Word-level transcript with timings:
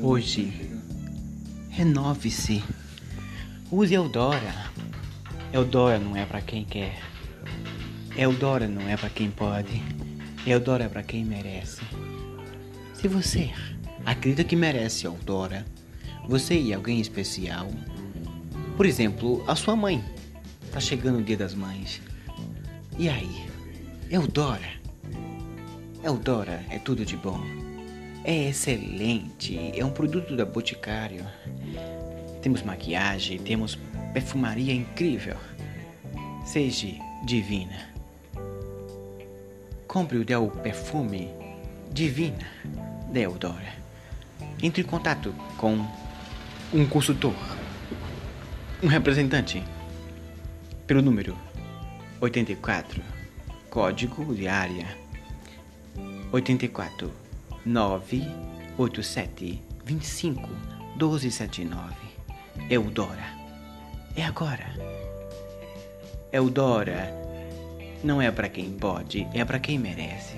hoje. 0.00 0.52
Renove-se. 1.70 2.62
Use 3.70 3.94
Eudora. 3.94 4.70
Eudora 5.52 5.98
não 5.98 6.16
é 6.16 6.24
para 6.24 6.40
quem 6.40 6.64
quer. 6.64 7.00
Eudora 8.16 8.66
não 8.68 8.88
é 8.88 8.96
para 8.96 9.10
quem 9.10 9.30
pode. 9.30 9.82
Eudora 10.46 10.84
é 10.84 10.88
para 10.88 11.02
quem 11.02 11.24
merece. 11.24 11.82
Se 12.94 13.08
você 13.08 13.50
acredita 14.04 14.44
que 14.44 14.56
merece 14.56 15.06
Eudora, 15.06 15.66
você 16.26 16.58
e 16.58 16.72
alguém 16.72 17.00
especial, 17.00 17.70
por 18.76 18.86
exemplo, 18.86 19.44
a 19.46 19.54
sua 19.54 19.76
mãe, 19.76 20.02
tá 20.72 20.80
chegando 20.80 21.18
o 21.18 21.22
dia 21.22 21.36
das 21.36 21.54
mães. 21.54 22.00
E 22.98 23.08
aí? 23.08 23.46
Eudora. 24.10 24.76
Eudora 26.02 26.64
é 26.70 26.78
tudo 26.78 27.04
de 27.04 27.16
bom. 27.16 27.65
É 28.28 28.48
excelente. 28.48 29.70
É 29.72 29.84
um 29.84 29.90
produto 29.92 30.34
da 30.34 30.44
Boticário. 30.44 31.24
Temos 32.42 32.60
maquiagem, 32.60 33.38
temos 33.38 33.78
perfumaria 34.12 34.74
incrível. 34.74 35.36
Seja 36.44 36.88
divina. 37.24 37.88
Compre 39.86 40.18
o 40.18 40.24
Del 40.24 40.48
Perfume 40.48 41.30
Divina 41.92 42.50
da 43.12 43.20
Eudora. 43.20 43.72
Entre 44.60 44.82
em 44.82 44.84
contato 44.84 45.32
com 45.56 45.86
um 46.74 46.84
consultor, 46.84 47.36
um 48.82 48.88
representante, 48.88 49.62
pelo 50.84 51.00
número 51.00 51.38
84, 52.20 53.00
código 53.70 54.34
de 54.34 54.48
área 54.48 54.98
84 56.32 57.25
987 57.66 59.62
25 59.84 60.48
1279. 60.96 61.94
Eudora. 62.70 63.26
É 64.16 64.22
agora. 64.24 64.72
Eudora 66.32 67.12
não 68.04 68.22
é 68.22 68.30
para 68.30 68.48
quem 68.48 68.70
pode, 68.70 69.26
é 69.34 69.44
para 69.44 69.58
quem 69.58 69.78
merece. 69.78 70.36